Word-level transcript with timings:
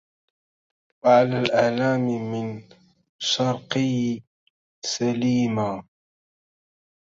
وعلى 1.05 1.39
الأعلام 1.41 2.01
من 2.31 2.63
شرقي 3.19 4.21
سليمى 4.85 5.83